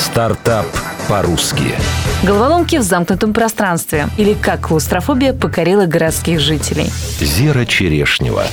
Стартап 0.00 0.64
по-русски. 1.10 1.74
Головоломки 2.22 2.76
в 2.76 2.82
замкнутом 2.82 3.34
пространстве. 3.34 4.08
Или 4.16 4.32
как 4.32 4.68
клаустрофобия 4.68 5.34
покорила 5.34 5.84
городских 5.84 6.40
жителей. 6.40 6.90
Зера 7.20 7.66
Черешнева. 7.66 8.44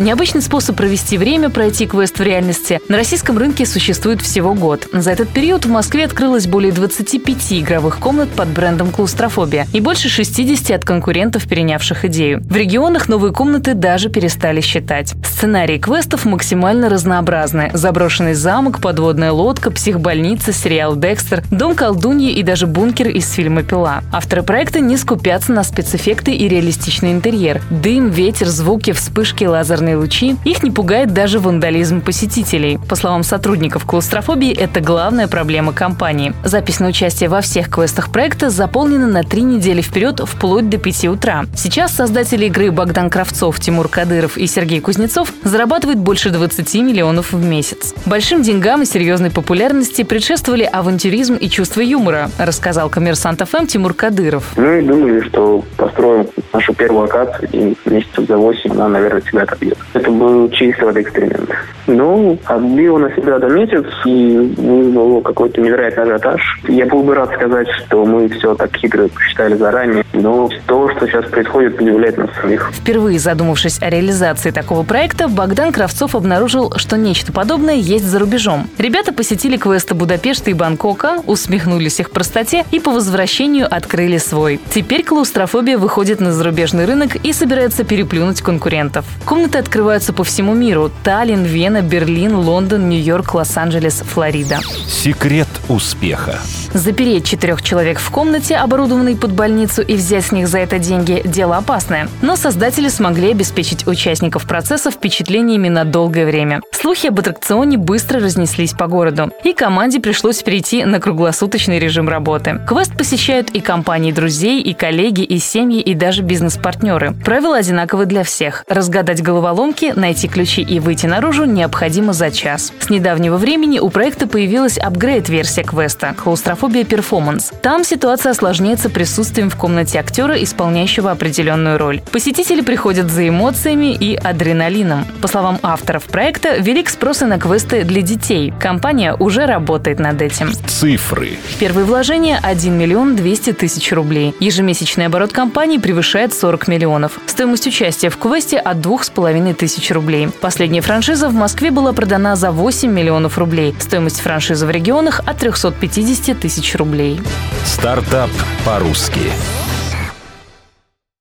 Необычный 0.00 0.42
способ 0.42 0.76
провести 0.76 1.16
время, 1.16 1.50
пройти 1.50 1.86
квест 1.86 2.18
в 2.18 2.22
реальности, 2.22 2.80
на 2.88 2.96
российском 2.96 3.38
рынке 3.38 3.64
существует 3.64 4.22
всего 4.22 4.52
год. 4.54 4.88
За 4.92 5.12
этот 5.12 5.28
период 5.28 5.66
в 5.66 5.70
Москве 5.70 6.04
открылось 6.04 6.48
более 6.48 6.72
25 6.72 7.52
игровых 7.52 7.98
комнат 7.98 8.28
под 8.30 8.48
брендом 8.48 8.90
«Клаустрофобия» 8.90 9.68
и 9.72 9.80
больше 9.80 10.08
60 10.08 10.72
от 10.72 10.84
конкурентов, 10.84 11.46
перенявших 11.48 12.04
идею. 12.06 12.42
В 12.42 12.56
регионах 12.56 13.08
новые 13.08 13.32
комнаты 13.32 13.74
даже 13.74 14.08
перестали 14.08 14.60
считать. 14.60 15.14
Сценарии 15.24 15.78
квестов 15.78 16.24
максимально 16.24 16.88
разнообразны. 16.88 17.70
Заброшенный 17.72 18.34
замок, 18.34 18.80
подводная 18.80 19.30
лодка, 19.30 19.70
психбольница, 19.70 20.52
сериал 20.52 20.96
«Декстер», 20.96 21.44
дом 21.52 21.76
колдуньи 21.76 22.32
и 22.32 22.42
даже 22.42 22.66
бункер 22.66 23.10
из 23.10 23.30
фильма 23.30 23.62
«Пила». 23.62 24.02
Авторы 24.12 24.42
проекта 24.42 24.80
не 24.80 24.96
скупятся 24.96 25.52
на 25.52 25.62
спецэффекты 25.62 26.32
и 26.32 26.48
реалистичный 26.48 27.12
интерьер. 27.12 27.62
Дым, 27.70 28.10
ветер, 28.10 28.48
звуки, 28.48 28.90
вспышки, 28.90 29.44
лазерные 29.44 29.83
лазерные 29.84 29.96
лучи, 29.96 30.36
их 30.44 30.62
не 30.62 30.70
пугает 30.70 31.12
даже 31.12 31.38
вандализм 31.38 32.00
посетителей. 32.00 32.78
По 32.88 32.96
словам 32.96 33.22
сотрудников 33.22 33.84
клаустрофобии, 33.84 34.56
это 34.56 34.80
главная 34.80 35.28
проблема 35.28 35.72
компании. 35.72 36.32
Запись 36.44 36.80
на 36.80 36.88
участие 36.88 37.28
во 37.28 37.40
всех 37.40 37.70
квестах 37.70 38.10
проекта 38.10 38.50
заполнена 38.50 39.06
на 39.06 39.22
три 39.22 39.42
недели 39.42 39.82
вперед, 39.82 40.20
вплоть 40.24 40.68
до 40.68 40.78
5 40.78 41.04
утра. 41.06 41.44
Сейчас 41.54 41.94
создатели 41.94 42.46
игры 42.46 42.70
Богдан 42.70 43.10
Кравцов, 43.10 43.60
Тимур 43.60 43.88
Кадыров 43.88 44.36
и 44.36 44.46
Сергей 44.46 44.80
Кузнецов 44.80 45.32
зарабатывают 45.44 45.98
больше 45.98 46.30
20 46.30 46.74
миллионов 46.76 47.32
в 47.32 47.44
месяц. 47.44 47.94
Большим 48.06 48.42
деньгам 48.42 48.82
и 48.82 48.86
серьезной 48.86 49.30
популярности 49.30 50.02
предшествовали 50.02 50.64
авантюризм 50.64 51.34
и 51.34 51.48
чувство 51.48 51.80
юмора, 51.80 52.30
рассказал 52.38 52.88
коммерсант 52.88 53.42
ФМ 53.48 53.66
Тимур 53.66 53.94
Кадыров. 53.94 54.52
Мы 54.56 54.82
думали, 54.82 55.20
что 55.28 55.62
построим 55.76 56.26
нашу 56.52 56.74
первую 56.74 57.02
локацию, 57.02 57.48
и 57.52 57.74
месяцев 57.86 58.26
за 58.26 58.36
8 58.36 58.72
она, 58.72 58.88
наверное, 58.88 59.22
себя 59.22 59.42
отобьет. 59.42 59.73
Это 59.92 60.10
был 60.10 60.48
чисто 60.50 60.90
эксперимент. 61.00 61.50
Ну, 61.86 62.38
отбил 62.46 62.98
на 62.98 63.14
себя 63.14 63.38
до 63.38 63.48
месяц 63.48 63.84
и 64.06 64.38
вызвал 64.56 65.20
какой-то 65.20 65.60
невероятный 65.60 66.04
ажиотаж. 66.04 66.40
Я 66.68 66.86
был 66.86 67.02
бы 67.02 67.14
рад 67.14 67.30
сказать, 67.34 67.68
что 67.84 68.04
мы 68.06 68.28
все 68.28 68.54
так 68.54 68.74
хитро 68.76 69.08
посчитали 69.08 69.54
заранее, 69.54 70.04
но 70.14 70.48
то, 70.66 70.88
что 70.90 71.06
сейчас 71.06 71.26
происходит, 71.26 71.80
удивляет 71.80 72.16
нас 72.16 72.30
самих. 72.40 72.70
Впервые 72.72 73.18
задумавшись 73.18 73.82
о 73.82 73.90
реализации 73.90 74.50
такого 74.50 74.82
проекта, 74.82 75.28
Богдан 75.28 75.72
Кравцов 75.72 76.14
обнаружил, 76.14 76.72
что 76.76 76.96
нечто 76.96 77.32
подобное 77.32 77.74
есть 77.74 78.04
за 78.04 78.18
рубежом. 78.18 78.66
Ребята 78.78 79.12
посетили 79.12 79.56
квесты 79.56 79.94
Будапешта 79.94 80.50
и 80.50 80.54
Бангкока, 80.54 81.18
усмехнулись 81.26 82.00
их 82.00 82.10
простоте 82.10 82.64
и 82.70 82.80
по 82.80 82.92
возвращению 82.92 83.66
открыли 83.70 84.18
свой. 84.18 84.60
Теперь 84.70 85.04
клаустрофобия 85.04 85.76
выходит 85.76 86.20
на 86.20 86.32
зарубежный 86.32 86.86
рынок 86.86 87.16
и 87.16 87.32
собирается 87.32 87.84
переплюнуть 87.84 88.40
конкурентов. 88.40 89.04
Комнаты 89.24 89.58
открываются 89.64 90.12
по 90.12 90.24
всему 90.24 90.54
миру. 90.54 90.90
Таллин, 91.02 91.42
Вена, 91.44 91.82
Берлин, 91.82 92.36
Лондон, 92.36 92.88
Нью-Йорк, 92.88 93.34
Лос-Анджелес, 93.34 94.02
Флорида. 94.06 94.60
Секрет 94.86 95.48
успеха. 95.68 96.38
Запереть 96.74 97.24
четырех 97.24 97.62
человек 97.62 98.00
в 98.00 98.10
комнате, 98.10 98.56
оборудованной 98.56 99.14
под 99.14 99.30
больницу, 99.30 99.80
и 99.80 99.94
взять 99.94 100.24
с 100.26 100.32
них 100.32 100.48
за 100.48 100.58
это 100.58 100.80
деньги– 100.80 101.22
дело 101.24 101.56
опасное. 101.56 102.08
Но 102.20 102.34
создатели 102.34 102.88
смогли 102.88 103.30
обеспечить 103.30 103.86
участников 103.86 104.44
процесса 104.44 104.90
впечатлениями 104.90 105.68
на 105.68 105.84
долгое 105.84 106.26
время. 106.26 106.62
Слухи 106.72 107.06
об 107.06 107.20
аттракционе 107.20 107.78
быстро 107.78 108.18
разнеслись 108.18 108.72
по 108.72 108.88
городу, 108.88 109.30
и 109.44 109.52
команде 109.52 110.00
пришлось 110.00 110.42
перейти 110.42 110.84
на 110.84 110.98
круглосуточный 110.98 111.78
режим 111.78 112.08
работы. 112.08 112.60
Квест 112.66 112.96
посещают 112.96 113.50
и 113.50 113.60
компании 113.60 114.10
друзей, 114.10 114.60
и 114.60 114.74
коллеги, 114.74 115.22
и 115.22 115.38
семьи, 115.38 115.80
и 115.80 115.94
даже 115.94 116.22
бизнес-партнеры. 116.22 117.12
Правила 117.24 117.56
одинаковы 117.56 118.06
для 118.06 118.24
всех. 118.24 118.64
Разгадать 118.68 119.22
головоломки, 119.22 119.92
найти 119.94 120.26
ключи 120.26 120.62
и 120.62 120.80
выйти 120.80 121.06
наружу 121.06 121.44
необходимо 121.44 122.12
за 122.12 122.32
час. 122.32 122.72
С 122.80 122.90
недавнего 122.90 123.36
времени 123.36 123.78
у 123.78 123.90
проекта 123.90 124.26
появилась 124.26 124.76
апгрейд-версия 124.76 125.62
квеста 125.62 126.14
«Клаустрофобия 126.20 126.63
перформанс». 126.68 127.52
Там 127.62 127.84
ситуация 127.84 128.30
осложняется 128.30 128.88
присутствием 128.88 129.50
в 129.50 129.56
комнате 129.56 129.98
актера, 129.98 130.42
исполняющего 130.42 131.10
определенную 131.10 131.78
роль. 131.78 132.00
Посетители 132.10 132.62
приходят 132.62 133.10
за 133.10 133.28
эмоциями 133.28 133.94
и 133.94 134.14
адреналином. 134.16 135.04
По 135.20 135.28
словам 135.28 135.58
авторов 135.62 136.04
проекта, 136.04 136.56
велик 136.56 136.88
спрос 136.88 137.22
и 137.22 137.26
на 137.26 137.38
квесты 137.38 137.84
для 137.84 138.02
детей. 138.02 138.52
Компания 138.58 139.14
уже 139.14 139.46
работает 139.46 139.98
над 139.98 140.22
этим. 140.22 140.52
Цифры. 140.66 141.38
Первые 141.58 141.84
вложения– 141.84 142.40
1 142.42 142.76
миллион 142.76 143.16
200 143.16 143.52
тысяч 143.52 143.92
рублей. 143.92 144.34
Ежемесячный 144.40 145.06
оборот 145.06 145.32
компании 145.32 145.78
превышает 145.78 146.32
40 146.32 146.68
миллионов. 146.68 147.18
Стоимость 147.26 147.66
участия 147.66 148.08
в 148.08 148.16
квесте 148.16 148.58
от 148.58 148.78
2,5 148.78 149.54
тысяч 149.54 149.90
рублей. 149.90 150.28
Последняя 150.40 150.80
франшиза 150.80 151.28
в 151.28 151.34
Москве 151.34 151.70
была 151.70 151.92
продана 151.92 152.36
за 152.36 152.50
8 152.50 152.90
миллионов 152.90 153.38
рублей. 153.38 153.74
Стоимость 153.78 154.20
франшизы 154.20 154.66
в 154.66 154.70
регионах 154.70 155.20
от 155.26 155.38
350 155.38 156.38
тысяч 156.54 156.76
рублей. 156.76 157.20
Стартап 157.64 158.30
по-русски. 158.64 159.32